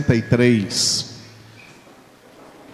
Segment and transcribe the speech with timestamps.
[0.00, 1.10] 63.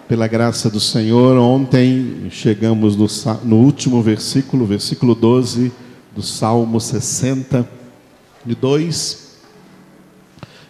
[0.07, 3.07] Pela graça do Senhor, ontem chegamos no,
[3.43, 5.69] no, último versículo, versículo 12
[6.15, 9.27] do Salmo 62.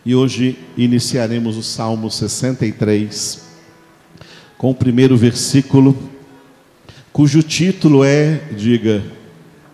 [0.03, 3.45] E hoje iniciaremos o Salmo 63
[4.57, 5.95] com o primeiro versículo,
[7.13, 9.03] cujo título é, diga,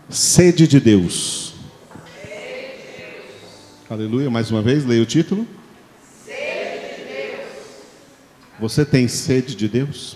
[0.10, 1.54] Sede de Deus.
[2.22, 2.34] Sede de
[2.98, 3.90] Deus.
[3.90, 5.48] Aleluia, mais uma vez, leia o título.
[8.60, 10.16] Você tem sede de Deus?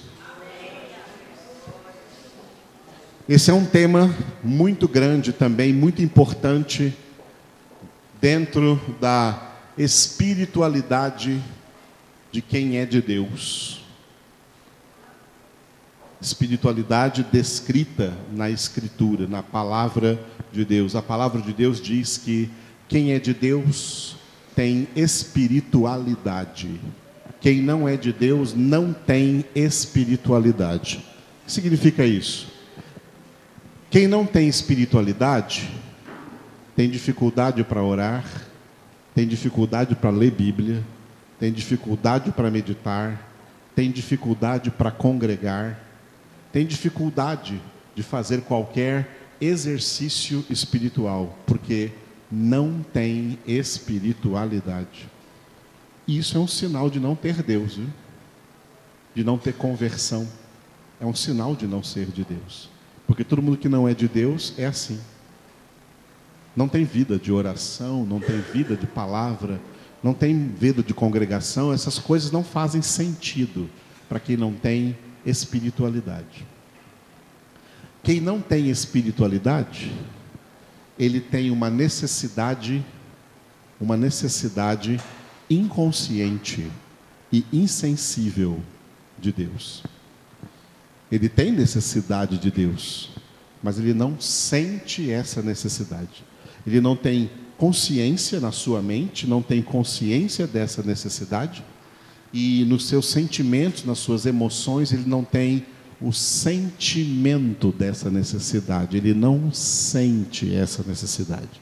[3.27, 6.95] Esse é um tema muito grande também, muito importante
[8.21, 11.43] dentro da espiritualidade
[12.31, 13.83] de quem é de Deus.
[16.21, 20.95] Espiritualidade descrita na Escritura, na palavra de Deus.
[20.95, 22.49] A palavra de Deus diz que
[22.87, 24.15] quem é de Deus
[24.55, 26.79] tem espiritualidade.
[27.39, 30.97] Quem não é de Deus não tem espiritualidade.
[31.41, 32.47] O que significa isso?
[33.89, 35.69] Quem não tem espiritualidade
[36.77, 38.23] tem dificuldade para orar,
[39.15, 40.83] tem dificuldade para ler Bíblia,
[41.39, 43.19] tem dificuldade para meditar,
[43.75, 45.83] tem dificuldade para congregar,
[46.53, 47.59] tem dificuldade
[47.95, 49.09] de fazer qualquer
[49.41, 51.89] exercício espiritual, porque
[52.31, 55.09] não tem espiritualidade.
[56.07, 57.87] Isso é um sinal de não ter Deus, viu?
[59.17, 60.27] de não ter conversão.
[61.01, 62.69] É um sinal de não ser de Deus.
[63.07, 64.99] Porque todo mundo que não é de Deus é assim.
[66.55, 69.59] Não tem vida de oração, não tem vida de palavra,
[70.03, 73.67] não tem vida de congregação, essas coisas não fazem sentido
[74.07, 76.45] para quem não tem espiritualidade.
[78.03, 79.91] Quem não tem espiritualidade,
[80.97, 82.85] ele tem uma necessidade,
[83.81, 84.99] uma necessidade
[85.49, 86.69] inconsciente
[87.31, 88.59] e insensível
[89.19, 89.83] de Deus.
[91.11, 93.09] Ele tem necessidade de Deus,
[93.63, 96.23] mas ele não sente essa necessidade.
[96.65, 101.63] Ele não tem consciência na sua mente, não tem consciência dessa necessidade,
[102.33, 105.65] e nos seus sentimentos, nas suas emoções, ele não tem
[105.99, 111.61] o sentimento dessa necessidade, ele não sente essa necessidade.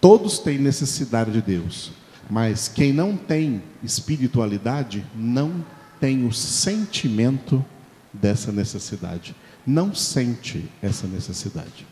[0.00, 1.92] Todos têm necessidade de Deus,
[2.30, 5.64] mas quem não tem espiritualidade não
[6.00, 7.64] tem o sentimento
[8.12, 9.34] dessa necessidade,
[9.66, 11.86] não sente essa necessidade.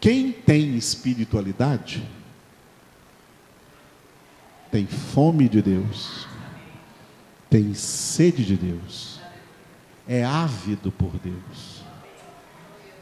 [0.00, 2.02] Quem tem espiritualidade
[4.70, 6.26] tem fome de Deus,
[7.48, 9.20] tem sede de Deus,
[10.08, 11.82] é ávido por Deus.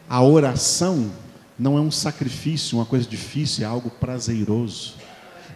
[0.09, 1.11] A oração
[1.59, 5.00] não é um sacrifício, uma coisa difícil, é algo prazeroso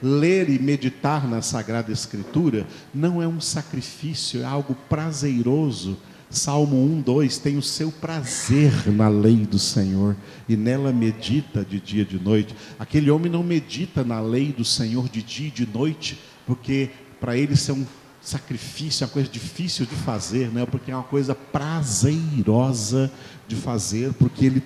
[0.03, 5.97] ler e meditar na Sagrada Escritura não é um sacrifício, é algo prazeroso.
[6.31, 10.17] Salmo 1, 2 tem o seu prazer na lei do Senhor
[10.49, 12.57] e nela medita de dia e de noite.
[12.79, 16.91] Aquele homem não medita na lei do Senhor de dia e de noite, porque
[17.21, 17.87] para ele isso é um
[18.21, 20.67] sacrifício, é uma coisa difícil de fazer, né?
[20.67, 23.13] porque é uma coisa prazerosa
[23.47, 24.63] de fazer, porque ele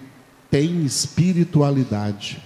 [0.50, 2.42] tem espiritualidade.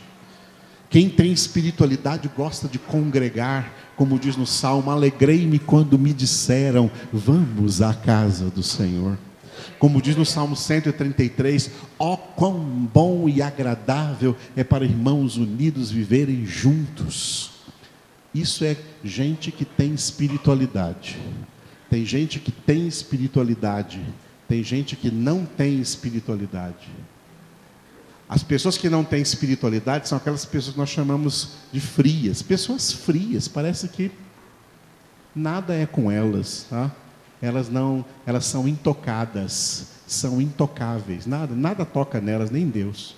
[0.93, 7.81] Quem tem espiritualidade gosta de congregar, como diz no Salmo: Alegrei-me quando me disseram, vamos
[7.81, 9.17] à casa do Senhor.
[9.79, 12.61] Como diz no Salmo 133, ó oh, quão
[12.93, 17.53] bom e agradável é para irmãos unidos viverem juntos.
[18.35, 21.19] Isso é gente que tem espiritualidade.
[21.89, 23.99] Tem gente que tem espiritualidade,
[24.47, 26.91] tem gente que não tem espiritualidade.
[28.33, 32.41] As pessoas que não têm espiritualidade são aquelas pessoas que nós chamamos de frias.
[32.41, 34.11] Pessoas frias, parece que
[35.37, 36.91] nada é com elas, tá?
[37.43, 41.27] Elas não, elas são intocadas, são intocáveis.
[41.27, 43.15] Nada, nada toca nelas, nem Deus.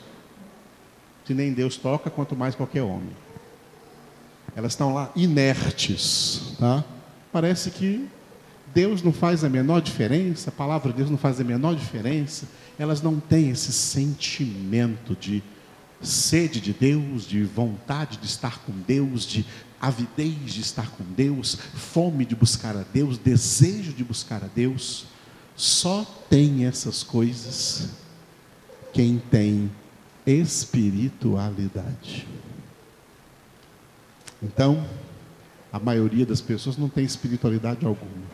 [1.25, 3.16] Se nem Deus toca, quanto mais qualquer homem.
[4.56, 6.82] Elas estão lá inertes, tá?
[7.31, 8.08] Parece que
[8.75, 12.47] Deus não faz a menor diferença, a palavra de Deus não faz a menor diferença
[12.79, 15.43] elas não têm esse sentimento de
[16.00, 19.47] sede de Deus, de vontade de estar com Deus, de
[19.81, 25.06] avidez de estar com Deus, fome de buscar a Deus, desejo de buscar a Deus.
[25.56, 27.91] Só tem essas coisas
[28.93, 29.70] quem tem
[30.27, 32.27] espiritualidade.
[34.43, 34.87] Então,
[35.73, 38.33] a maioria das pessoas não tem espiritualidade alguma.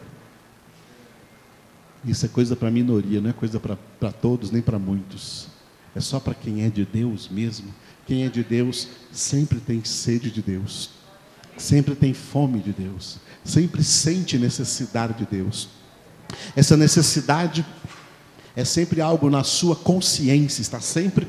[2.04, 5.48] Isso é coisa para minoria, não é coisa para todos, nem para muitos.
[5.94, 7.74] É só para quem é de Deus mesmo.
[8.06, 10.90] Quem é de Deus sempre tem sede de Deus.
[11.60, 15.68] sempre tem fome de Deus, sempre sente necessidade de Deus.
[16.56, 17.64] Essa necessidade
[18.56, 21.26] é sempre algo na sua consciência, está sempre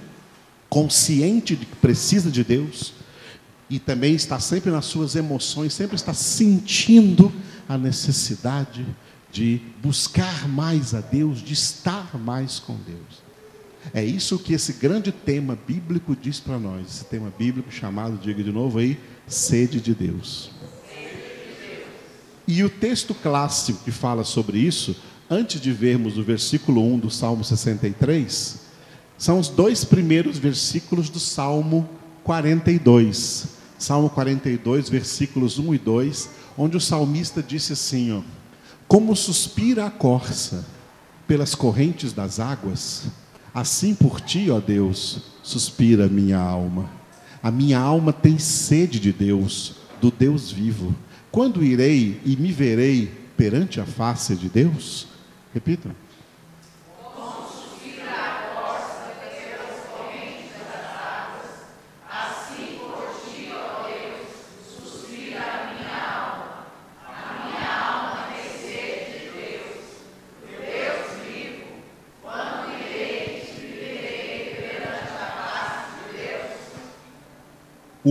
[0.70, 2.94] consciente de que precisa de Deus
[3.70, 7.32] e também está sempre nas suas emoções, sempre está sentindo
[7.68, 8.86] a necessidade
[9.32, 13.32] de buscar mais a Deus, de estar mais com Deus.
[13.94, 18.44] É isso que esse grande tema bíblico diz para nós, esse tema bíblico chamado, diga
[18.44, 20.52] de novo aí, sede de Deus.
[22.48, 24.96] E o texto clássico que fala sobre isso,
[25.30, 28.60] antes de vermos o versículo 1 do Salmo 63,
[29.18, 31.90] são os dois primeiros versículos do Salmo
[32.24, 33.48] 42.
[33.78, 38.22] Salmo 42, versículos 1 e 2, onde o salmista disse assim: ó,
[38.92, 40.66] Como suspira a corça
[41.26, 43.06] pelas correntes das águas,
[43.54, 46.90] Assim por ti, ó Deus, suspira minha alma.
[47.42, 50.94] A minha alma tem sede de Deus, do Deus vivo.
[51.32, 55.08] Quando irei e me verei perante a face de Deus?
[55.54, 55.90] Repita.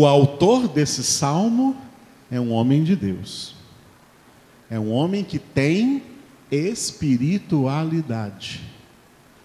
[0.00, 1.76] O autor desse salmo
[2.30, 3.54] é um homem de Deus.
[4.70, 6.02] É um homem que tem
[6.50, 8.62] espiritualidade.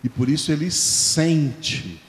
[0.02, 2.00] E por isso ele sente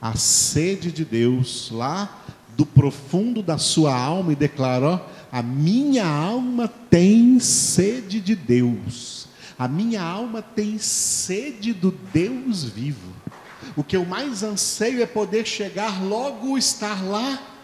[0.00, 2.24] a sede de Deus lá
[2.56, 9.26] do profundo da sua alma e declara: a minha alma tem sede de Deus.
[9.58, 13.10] A minha alma tem sede do Deus vivo.
[13.74, 17.55] O que eu mais anseio é poder chegar logo estar lá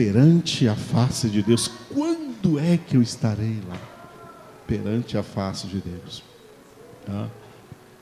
[0.00, 1.70] perante a face de Deus.
[1.92, 3.78] Quando é que eu estarei lá?
[4.66, 6.22] Perante a face de Deus.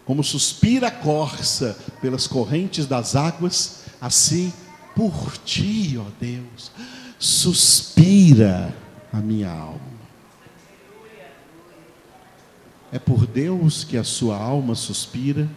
[0.05, 4.53] Como suspira a corça pelas correntes das águas, assim
[4.95, 6.71] por ti, ó Deus,
[7.19, 8.73] suspira
[9.13, 9.81] a minha alma.
[12.93, 15.49] É por Deus que a sua alma suspira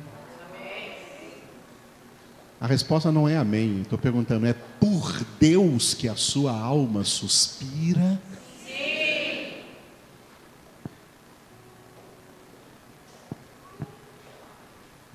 [2.62, 3.82] a resposta não é amém.
[3.82, 8.22] Estou perguntando, é por Deus que a sua alma suspira?
[8.64, 9.54] Sim.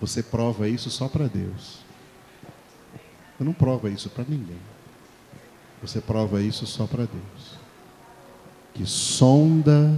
[0.01, 1.79] Você prova isso só para Deus.
[3.39, 4.59] Você não prova isso para ninguém.
[5.81, 7.61] Você prova isso só para Deus.
[8.75, 9.97] Que sonda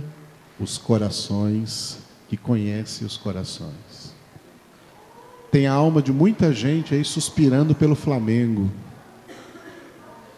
[0.61, 1.99] os corações,
[2.29, 4.08] que conhece os corações.
[5.51, 8.71] Tem a alma de muita gente aí suspirando pelo Flamengo.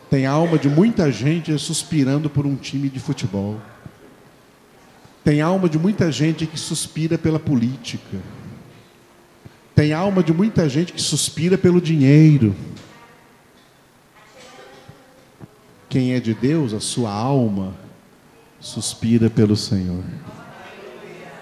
[0.08, 3.60] Tem a alma de muita gente aí suspirando por um time de futebol.
[5.24, 8.18] Tem alma de muita gente que suspira pela política.
[9.74, 12.54] Tem alma de muita gente que suspira pelo dinheiro.
[15.88, 17.74] Quem é de Deus, a sua alma
[18.60, 20.04] suspira pelo Senhor.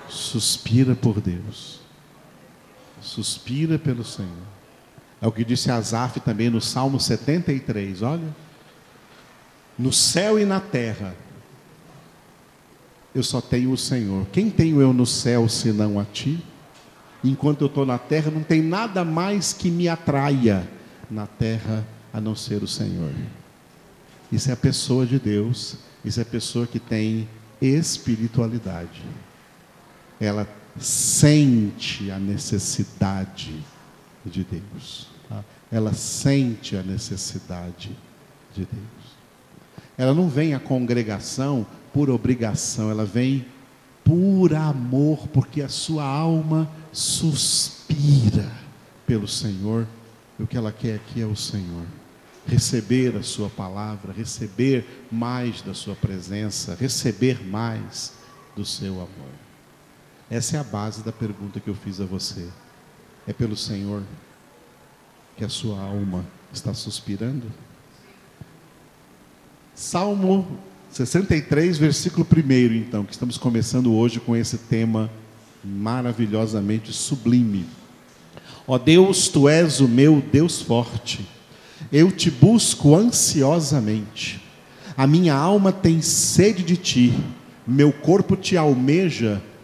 [0.09, 1.78] Suspira por Deus
[3.01, 4.31] suspira pelo Senhor.
[5.21, 8.29] É o que disse Asaf também no Salmo 73, olha.
[9.79, 11.15] No céu e na terra,
[13.15, 14.27] eu só tenho o Senhor.
[14.33, 16.43] Quem tenho eu no céu senão a ti?
[17.23, 20.69] Enquanto eu estou na terra, não tem nada mais que me atraia
[21.11, 23.13] na terra a não ser o Senhor.
[24.31, 27.29] Isso é a pessoa de Deus, isso é a pessoa que tem
[27.61, 29.03] espiritualidade.
[30.21, 30.47] Ela
[30.79, 33.55] sente a necessidade
[34.25, 35.09] de Deus.
[35.29, 35.45] Tá?
[35.71, 37.91] Ela sente a necessidade
[38.55, 39.19] de Deus.
[39.97, 43.45] Ela não vem à congregação por obrigação, ela vem
[44.05, 48.51] por amor, porque a sua alma suspira
[49.07, 49.87] pelo Senhor.
[50.39, 51.85] E o que ela quer aqui é o Senhor.
[52.47, 58.15] Receber a Sua palavra, receber mais da Sua presença, receber mais
[58.57, 59.48] do seu amor.
[60.31, 62.47] Essa é a base da pergunta que eu fiz a você.
[63.27, 64.03] É pelo Senhor
[65.37, 67.47] que a sua alma está suspirando?
[69.75, 70.59] Salmo
[70.91, 75.11] 63, versículo 1, então, que estamos começando hoje com esse tema
[75.65, 77.67] maravilhosamente sublime.
[78.67, 81.27] Ó Deus, tu és o meu Deus forte,
[81.93, 84.43] eu te busco ansiosamente,
[84.97, 87.15] a minha alma tem sede de ti,
[87.67, 89.43] meu corpo te almeja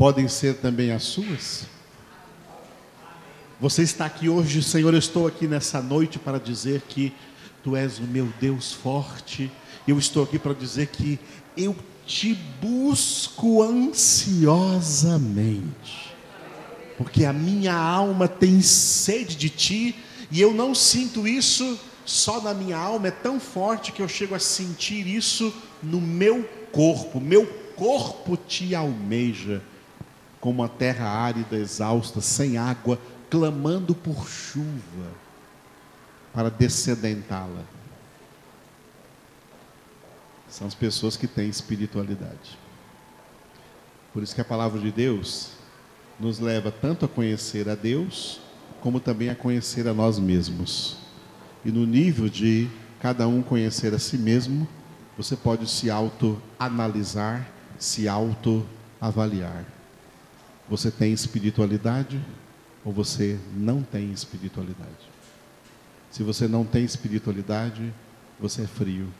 [0.00, 1.66] podem ser também as suas?
[3.60, 7.12] Você está aqui hoje, Senhor, eu estou aqui nessa noite para dizer que
[7.62, 9.52] Tu és o meu Deus forte.
[9.86, 11.20] Eu estou aqui para dizer que
[11.54, 11.76] eu
[12.06, 16.14] te busco ansiosamente,
[16.96, 19.94] porque a minha alma tem sede de Ti
[20.30, 24.34] e eu não sinto isso só na minha alma, é tão forte que eu chego
[24.34, 25.52] a sentir isso
[25.82, 27.20] no meu corpo.
[27.20, 29.60] Meu corpo te almeja
[30.40, 35.10] como a terra árida, exausta, sem água, clamando por chuva
[36.32, 37.62] para descedentá-la.
[40.48, 42.58] São as pessoas que têm espiritualidade.
[44.12, 45.50] Por isso que a palavra de Deus
[46.18, 48.40] nos leva tanto a conhecer a Deus,
[48.80, 50.96] como também a conhecer a nós mesmos.
[51.64, 52.68] E no nível de
[52.98, 54.66] cada um conhecer a si mesmo,
[55.16, 59.79] você pode se auto-analisar, se auto-avaliar.
[60.70, 62.24] Você tem espiritualidade
[62.84, 65.10] ou você não tem espiritualidade?
[66.12, 67.92] Se você não tem espiritualidade,
[68.38, 69.12] você é frio,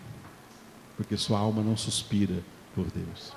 [0.96, 2.36] porque sua alma não suspira
[2.72, 3.32] por Deus.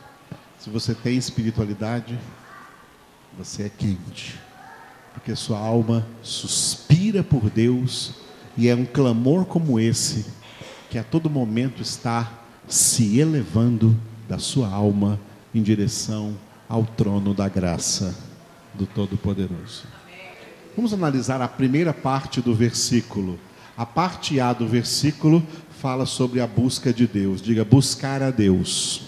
[0.60, 2.17] Se você tem espiritualidade,
[3.36, 4.39] você é quente,
[5.15, 8.13] porque sua alma suspira por Deus
[8.55, 10.27] e é um clamor como esse
[10.91, 12.32] que a todo momento está
[12.67, 15.20] se elevando da sua alma
[15.53, 16.38] em direção
[16.74, 18.18] ao trono da graça
[18.74, 19.84] do Todo-Poderoso.
[20.75, 23.39] Vamos analisar a primeira parte do versículo.
[23.77, 25.46] A parte A do versículo
[25.80, 27.44] fala sobre a busca de Deus.
[27.44, 29.01] Diga, buscar a Deus.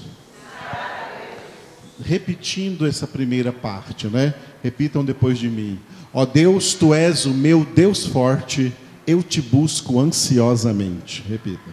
[2.04, 4.36] Repetindo essa primeira parte, né?
[4.62, 5.80] Repitam depois de mim.
[6.14, 8.72] Ó Deus, tu és o meu Deus forte,
[9.08, 11.24] eu te busco ansiosamente.
[11.28, 11.72] Repita.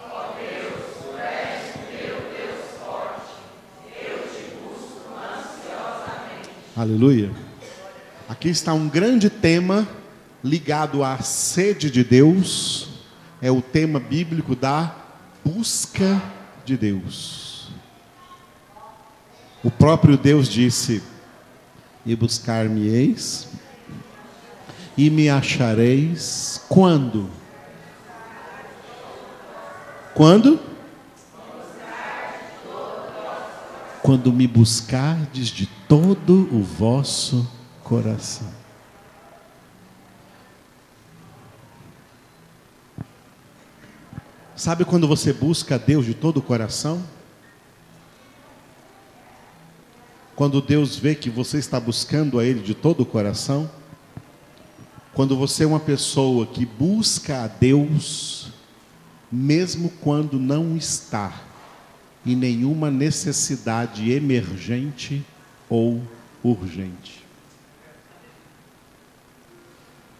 [0.00, 3.32] Ó Deus, tu és meu Deus forte,
[4.00, 6.50] eu te busco ansiosamente.
[6.76, 7.30] Aleluia.
[8.28, 9.88] Aqui está um grande tema
[10.44, 12.90] ligado à sede de Deus,
[13.40, 14.94] é o tema bíblico da
[15.42, 16.20] busca
[16.66, 17.70] de Deus.
[19.64, 21.02] O próprio Deus disse:
[22.04, 23.48] E buscar-me-eis,
[24.98, 27.30] e me achareis quando?
[30.12, 30.60] Quando?
[34.06, 37.44] Quando me buscardes de todo o vosso
[37.82, 38.46] coração.
[44.54, 47.02] Sabe quando você busca Deus de todo o coração?
[50.36, 53.68] Quando Deus vê que você está buscando a Ele de todo o coração?
[55.14, 58.52] Quando você é uma pessoa que busca a Deus,
[59.32, 61.42] mesmo quando não está
[62.26, 65.24] em nenhuma necessidade emergente
[65.68, 66.02] ou
[66.42, 67.24] urgente.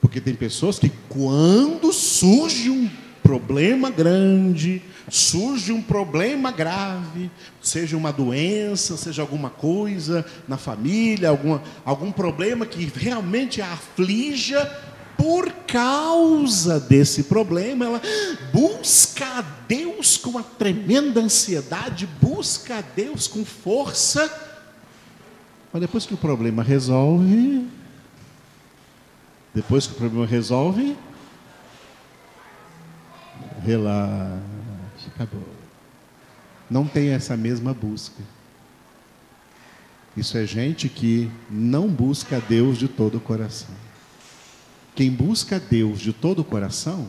[0.00, 2.88] Porque tem pessoas que, quando surge um
[3.22, 7.28] problema grande, surge um problema grave,
[7.60, 14.70] seja uma doença, seja alguma coisa na família, alguma, algum problema que realmente aflija,
[15.16, 18.02] por causa desse problema, ela
[18.52, 24.30] busca a Deus com uma tremenda ansiedade, busca a Deus com força,
[25.72, 27.66] mas depois que o problema resolve,
[29.54, 30.96] depois que o problema resolve,
[33.62, 34.40] relaxa,
[35.14, 35.48] acabou.
[36.70, 38.22] Não tem essa mesma busca.
[40.16, 43.85] Isso é gente que não busca Deus de todo o coração.
[44.96, 47.06] Quem busca Deus de todo o coração,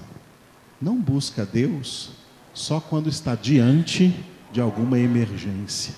[0.79, 2.09] não busca Deus
[2.53, 4.13] só quando está diante
[4.51, 5.95] de alguma emergência.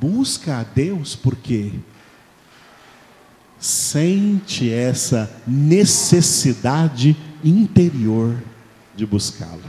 [0.00, 1.72] Busca a Deus porque
[3.56, 8.42] sente essa necessidade interior
[8.96, 9.62] de buscá-lo.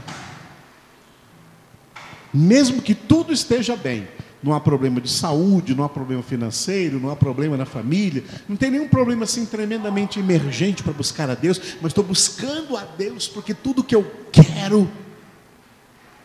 [2.34, 4.08] Mesmo que tudo esteja bem,
[4.46, 8.56] não há problema de saúde, não há problema financeiro, não há problema na família, não
[8.56, 13.26] tem nenhum problema assim tremendamente emergente para buscar a Deus, mas estou buscando a Deus
[13.26, 14.88] porque tudo que eu quero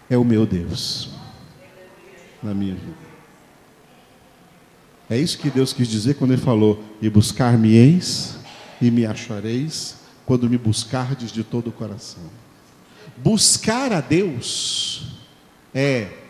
[0.07, 1.09] é o meu Deus
[2.43, 3.11] na minha vida.
[5.09, 8.37] É isso que Deus quis dizer quando Ele falou: E buscar-me-eis
[8.79, 9.95] e me achareis,
[10.27, 12.23] quando me buscardes de todo o coração.
[13.17, 15.17] Buscar a Deus
[15.73, 16.20] é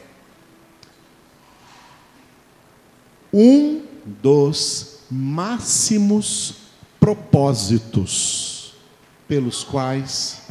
[3.33, 3.81] um
[4.21, 6.55] dos máximos
[6.99, 8.73] propósitos
[9.27, 10.41] pelos quais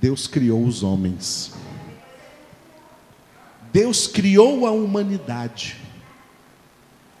[0.00, 1.52] Deus criou os homens.
[3.72, 5.76] Deus criou a humanidade.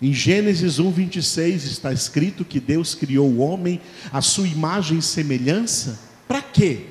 [0.00, 5.02] Em Gênesis 1, 26 está escrito que Deus criou o homem à sua imagem e
[5.02, 6.00] semelhança.
[6.26, 6.86] Para quê?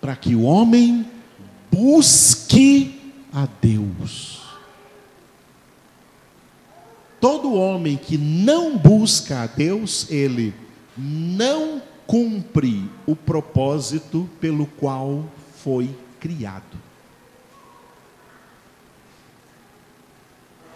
[0.00, 1.04] Para que o homem
[1.70, 3.00] busque
[3.32, 4.43] a Deus.
[7.24, 10.52] Todo homem que não busca a Deus, ele
[10.94, 15.24] não cumpre o propósito pelo qual
[15.56, 15.88] foi
[16.20, 16.76] criado.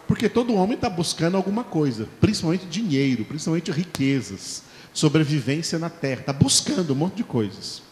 [0.06, 4.62] Porque todo homem está buscando alguma coisa, principalmente dinheiro, principalmente riquezas,
[4.94, 7.82] sobrevivência na terra, está buscando um monte de coisas.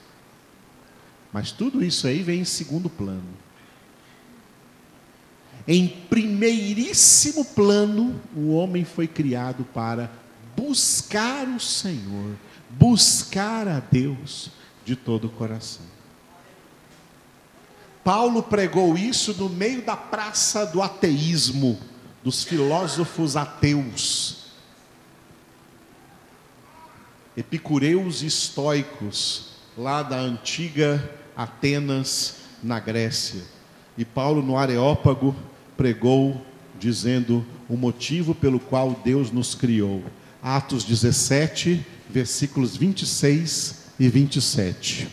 [1.30, 3.45] Mas tudo isso aí vem em segundo plano.
[5.68, 10.10] Em primeiríssimo plano, o homem foi criado para
[10.56, 12.36] buscar o Senhor,
[12.70, 14.50] buscar a Deus
[14.84, 15.84] de todo o coração.
[18.04, 21.76] Paulo pregou isso no meio da praça do ateísmo
[22.22, 24.46] dos filósofos ateus,
[27.36, 33.42] epicureus e estoicos, lá da antiga Atenas, na Grécia.
[33.96, 35.36] E Paulo, no Areópago,
[35.76, 36.40] pregou
[36.78, 40.02] dizendo o motivo pelo qual Deus nos criou.
[40.42, 45.08] Atos 17, versículos 26 e 27.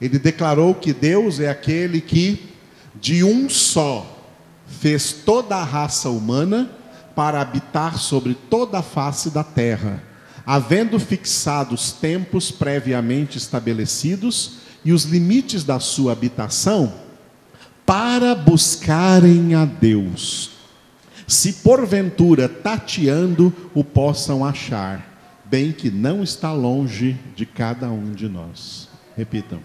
[0.00, 2.50] Ele declarou que Deus é aquele que,
[2.98, 4.18] de um só,
[4.66, 6.70] fez toda a raça humana
[7.14, 10.02] para habitar sobre toda a face da terra,
[10.46, 16.94] havendo fixado os tempos previamente estabelecidos e os limites da sua habitação,
[17.90, 20.52] para buscarem a Deus.
[21.26, 28.28] Se porventura tateando o possam achar, bem que não está longe de cada um de
[28.28, 28.88] nós.
[29.16, 29.58] Repitam.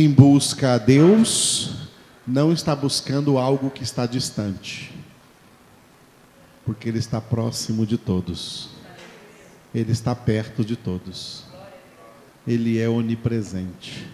[0.00, 1.72] Quem busca a Deus
[2.26, 4.90] não está buscando algo que está distante,
[6.64, 8.70] porque Ele está próximo de todos,
[9.74, 11.44] Ele está perto de todos,
[12.46, 14.08] Ele é onipresente,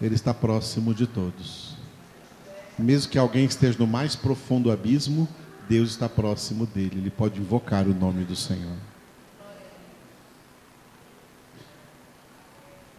[0.00, 1.76] Ele está próximo de todos.
[2.78, 5.28] Mesmo que alguém esteja no mais profundo abismo,
[5.68, 8.91] Deus está próximo dele, ele pode invocar o nome do Senhor.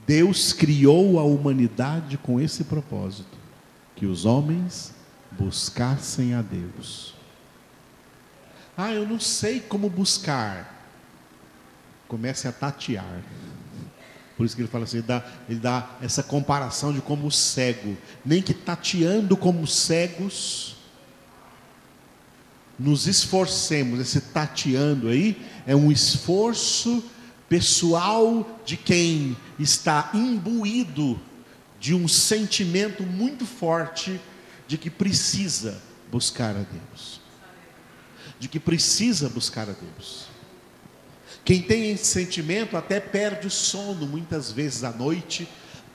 [0.06, 3.38] Deus criou a humanidade com esse propósito:
[3.96, 4.94] que os homens
[5.32, 7.14] buscassem a Deus.
[8.76, 10.72] Ah, eu não sei como buscar.
[12.08, 13.22] Comece a tatear.
[14.36, 17.96] Por isso que ele fala assim, ele dá, ele dá essa comparação de como cego,
[18.26, 20.76] nem que tateando como cegos,
[22.78, 24.00] nos esforcemos.
[24.00, 27.04] Esse tateando aí é um esforço
[27.54, 31.22] pessoal de quem está imbuído
[31.80, 34.20] de um sentimento muito forte
[34.68, 35.80] de que precisa
[36.12, 37.22] buscar a Deus.
[38.40, 40.30] De que precisa buscar a Deus.
[41.46, 45.48] Quem tem esse sentimento até perde o sono muitas vezes à noite,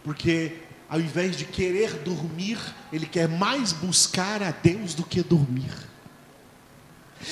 [0.05, 2.57] porque ao invés de querer dormir,
[2.93, 5.73] ele quer mais buscar a Deus do que dormir.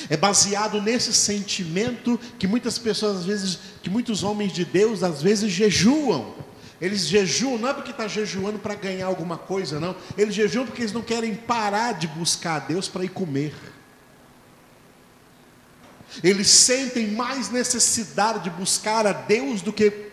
[0.09, 5.21] É baseado nesse sentimento que muitas pessoas, às vezes, que muitos homens de Deus, às
[5.21, 6.35] vezes, jejuam.
[6.79, 9.95] Eles jejuam, não é porque está jejuando para ganhar alguma coisa, não.
[10.17, 13.53] Eles jejuam porque eles não querem parar de buscar a Deus para ir comer.
[16.23, 20.07] Eles sentem mais necessidade de buscar a Deus do que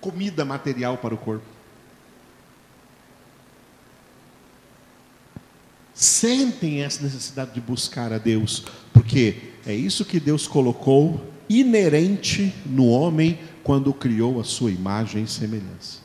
[0.00, 1.56] comida material para o corpo.
[5.96, 8.62] sentem essa necessidade de buscar a Deus,
[9.06, 15.28] porque é isso que Deus colocou inerente no homem quando criou a sua imagem e
[15.28, 16.00] semelhança.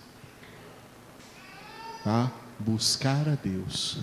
[2.04, 2.32] Tá?
[2.60, 3.98] Buscar a Deus.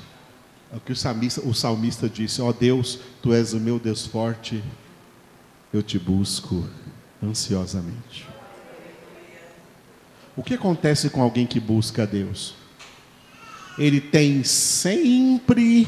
[0.72, 3.78] É o que o salmista, o salmista disse: Ó oh Deus, tu és o meu
[3.78, 4.62] Deus forte,
[5.72, 6.68] eu te busco
[7.22, 8.26] ansiosamente.
[10.36, 12.54] O que acontece com alguém que busca a Deus?
[13.78, 15.86] ele tem sempre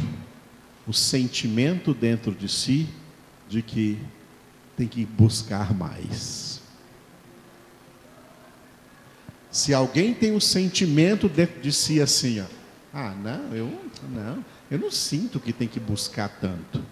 [0.86, 2.88] o sentimento dentro de si
[3.50, 3.98] de que
[4.76, 6.62] tem que buscar mais.
[9.50, 12.46] Se alguém tem o um sentimento dentro de si assim, ó,
[12.94, 13.66] Ah, não, eu
[14.08, 16.82] não, eu não sinto que tem que buscar tanto.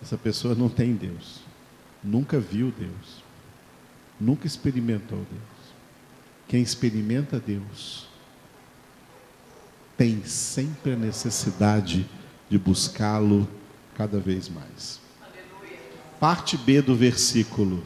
[0.00, 1.40] Essa pessoa não tem Deus.
[2.02, 3.24] Nunca viu Deus.
[4.20, 5.74] Nunca experimentou Deus.
[6.46, 8.06] Quem experimenta Deus
[9.96, 12.06] tem sempre a necessidade
[12.50, 13.48] de buscá-lo
[13.94, 15.03] cada vez mais.
[16.20, 17.84] Parte B do versículo.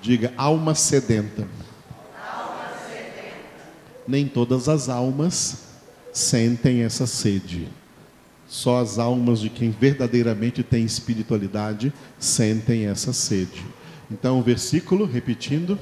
[0.00, 1.46] Diga alma sedenta.
[2.20, 3.36] Alma sedenta.
[4.06, 5.64] Nem todas as almas
[6.12, 7.68] sentem essa sede.
[8.46, 13.64] Só as almas de quem verdadeiramente tem espiritualidade sentem essa sede.
[14.10, 15.78] Então, o versículo, repetindo: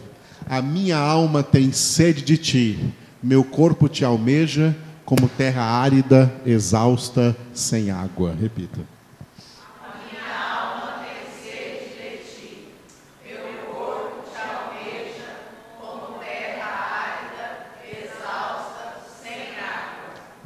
[0.49, 7.37] A minha alma tem sede de ti, meu corpo te almeja como terra árida, exausta,
[7.53, 8.33] sem água.
[8.41, 8.79] Repita.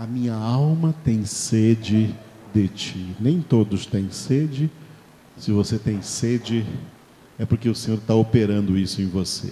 [0.05, 2.15] A minha alma tem sede
[2.53, 3.17] de ti.
[3.19, 4.71] Nem todos têm sede.
[5.39, 6.63] Se você tem sede,
[7.39, 9.51] é porque o Senhor está operando isso em você.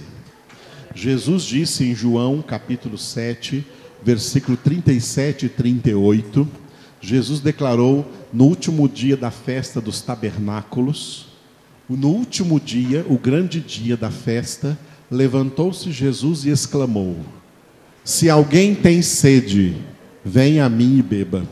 [0.95, 3.65] Jesus disse em João capítulo 7,
[4.05, 6.47] versículo 37 e 38,
[7.01, 11.29] Jesus declarou no último dia da festa dos tabernáculos,
[11.89, 14.79] no último dia, o grande dia da festa,
[15.11, 17.17] levantou-se Jesus e exclamou:
[18.05, 19.77] Se alguém tem sede,
[20.25, 21.47] Venha a mim e beba.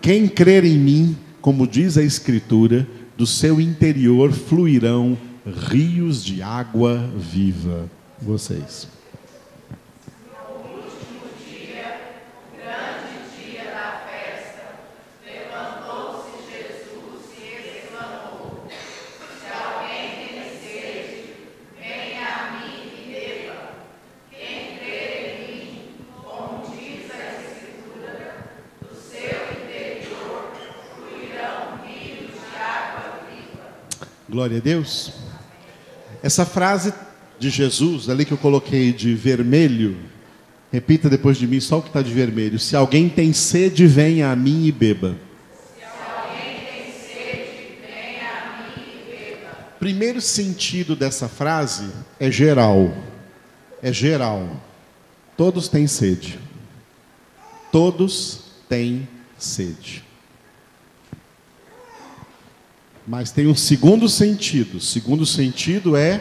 [0.00, 5.18] Quem crer em mim, como diz a Escritura, do seu interior fluirão
[5.70, 7.90] rios de água viva.
[8.20, 8.97] Vocês.
[34.28, 35.12] Glória a Deus.
[36.22, 36.92] Essa frase
[37.38, 39.96] de Jesus, ali que eu coloquei de vermelho,
[40.70, 42.58] repita depois de mim só o que está de vermelho.
[42.58, 45.16] Se alguém tem sede, venha a mim e beba.
[49.78, 51.88] Primeiro sentido dessa frase
[52.20, 52.92] é geral.
[53.80, 54.60] É geral.
[55.36, 56.38] Todos têm sede.
[57.70, 60.07] Todos têm sede.
[63.08, 64.78] Mas tem um segundo sentido.
[64.78, 66.20] Segundo sentido é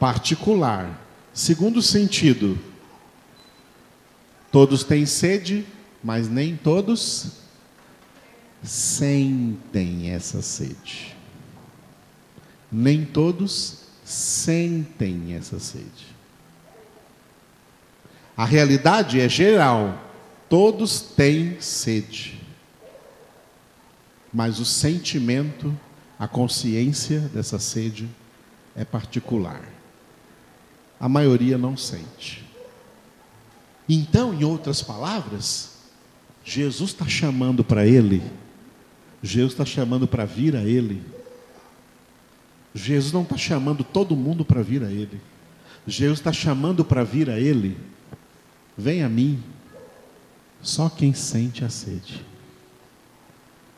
[0.00, 1.06] particular.
[1.34, 2.58] Segundo sentido,
[4.50, 5.66] todos têm sede,
[6.02, 7.32] mas nem todos
[8.62, 11.14] sentem essa sede.
[12.72, 16.16] Nem todos sentem essa sede.
[18.34, 20.10] A realidade é geral.
[20.48, 22.40] Todos têm sede.
[24.32, 25.78] Mas o sentimento
[26.18, 28.08] a consciência dessa sede
[28.74, 29.62] é particular.
[30.98, 32.44] A maioria não sente.
[33.88, 35.78] Então, em outras palavras,
[36.44, 38.22] Jesus está chamando para ele,
[39.22, 41.02] Jesus está chamando para vir a ele.
[42.74, 45.20] Jesus não está chamando todo mundo para vir a ele.
[45.86, 47.76] Jesus está chamando para vir a ele.
[48.76, 49.42] Vem a mim.
[50.62, 52.24] Só quem sente a sede.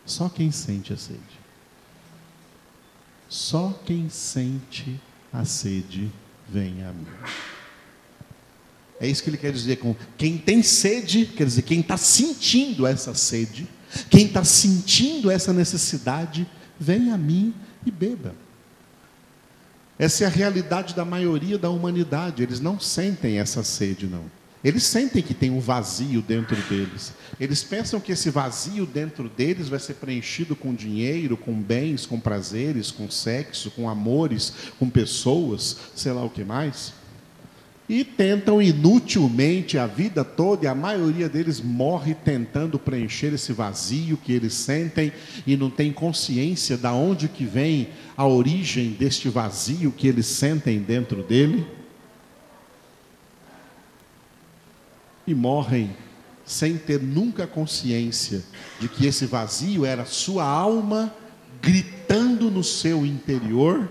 [0.04, 1.39] Só quem sente a sede.
[3.30, 5.00] Só quem sente
[5.32, 6.10] a sede
[6.48, 7.06] vem a mim.
[9.00, 12.84] É isso que ele quer dizer com quem tem sede, quer dizer, quem está sentindo
[12.84, 13.68] essa sede,
[14.10, 16.44] quem está sentindo essa necessidade,
[16.78, 17.54] vem a mim
[17.86, 18.34] e beba.
[19.96, 24.24] Essa é a realidade da maioria da humanidade, eles não sentem essa sede, não.
[24.62, 27.14] Eles sentem que tem um vazio dentro deles.
[27.40, 32.20] Eles pensam que esse vazio dentro deles vai ser preenchido com dinheiro, com bens, com
[32.20, 36.92] prazeres, com sexo, com amores, com pessoas, sei lá o que mais.
[37.88, 44.16] E tentam inutilmente a vida toda, e a maioria deles morre tentando preencher esse vazio
[44.18, 45.10] que eles sentem
[45.46, 50.78] e não tem consciência da onde que vem a origem deste vazio que eles sentem
[50.78, 51.66] dentro dele.
[55.26, 55.94] E morrem
[56.44, 58.42] sem ter nunca consciência
[58.80, 61.14] de que esse vazio era sua alma
[61.62, 63.88] gritando no seu interior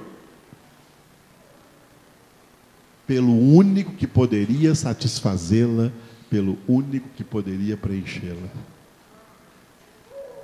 [3.07, 5.91] pelo único que poderia satisfazê-la,
[6.29, 8.49] pelo único que poderia preenchê-la.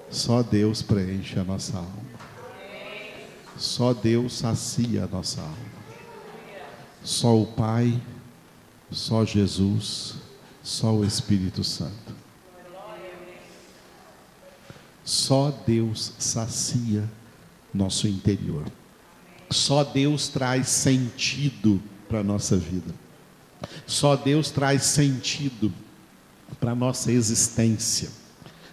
[0.09, 2.15] Só Deus preenche a nossa alma.
[3.57, 5.75] Só Deus sacia a nossa alma.
[7.03, 8.01] Só o Pai,
[8.89, 10.15] só Jesus
[10.65, 12.15] só o Espírito Santo.
[15.03, 17.07] Só Deus sacia
[17.71, 18.65] nosso interior.
[19.51, 22.91] Só Deus traz sentido para a nossa vida.
[23.85, 25.71] Só Deus traz sentido
[26.59, 28.09] para a nossa existência.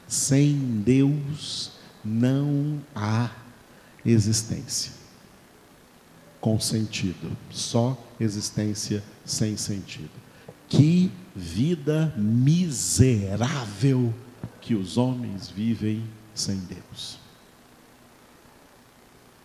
[0.09, 3.31] Sem Deus não há
[4.05, 4.93] existência
[6.41, 10.22] com sentido, só existência sem sentido.
[10.73, 14.13] Que vida miserável
[14.59, 16.03] que os homens vivem
[16.35, 17.19] sem Deus.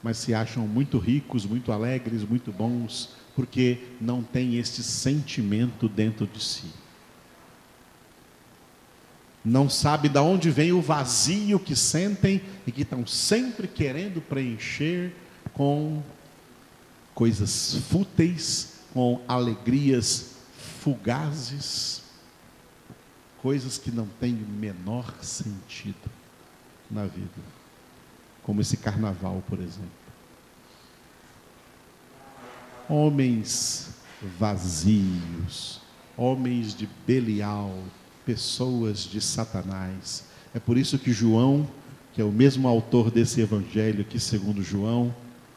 [0.02, 6.26] Mas se acham muito ricos, muito alegres, muito bons, porque não têm este sentimento dentro
[6.26, 6.72] de si.
[9.44, 15.14] Não sabe de onde vem o vazio que sentem e que estão sempre querendo preencher
[15.52, 16.02] com
[17.14, 20.37] coisas fúteis, com alegrias
[20.82, 22.04] fugazes,
[23.42, 26.10] coisas que não têm o menor sentido
[26.90, 27.42] na vida,
[28.44, 29.90] como esse carnaval, por exemplo.
[32.90, 33.90] Homens
[34.40, 35.82] vazios,
[36.16, 37.74] homens de Belial,
[38.26, 40.26] pessoas de Satanás.
[40.54, 41.68] É por isso que João,
[42.14, 45.14] que é o mesmo autor desse evangelho aqui, segundo João,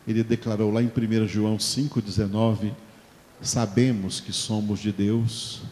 [0.07, 2.73] ele declarou lá em 1 João 5,19:
[3.43, 5.63] Sabemos que somos de Deus,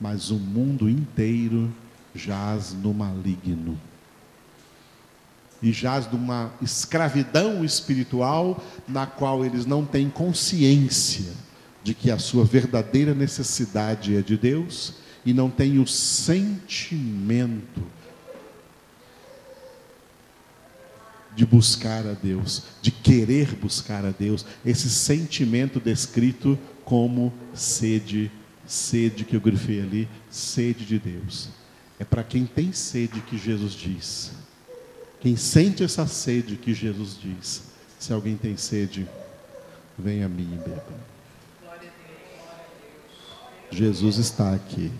[0.00, 1.72] mas o mundo inteiro
[2.14, 3.78] jaz no maligno.
[5.62, 11.32] E jaz numa escravidão espiritual na qual eles não têm consciência
[11.82, 17.82] de que a sua verdadeira necessidade é de Deus e não têm o sentimento
[21.34, 28.30] de buscar a Deus, de querer buscar a Deus, esse sentimento descrito como sede,
[28.64, 31.48] sede que eu grifei ali, sede de Deus.
[31.98, 34.32] É para quem tem sede que Jesus diz.
[35.20, 37.64] Quem sente essa sede que Jesus diz.
[37.98, 39.04] Se alguém tem sede,
[39.98, 41.00] venha a mim e beba.
[43.68, 44.92] Jesus está aqui.